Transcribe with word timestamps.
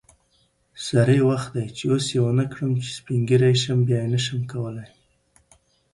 سری 0.85 1.19
وخت 1.29 1.49
دی 1.53 1.65
چی 1.77 1.85
اوس 1.91 2.05
یی 2.13 2.19
ونکړم 2.23 2.71
چی 2.83 2.89
سپین 2.97 3.21
ږیری 3.29 3.53
شم 3.61 3.79
بیا 3.87 4.01
نشم 4.13 4.39
کولی 4.51 4.87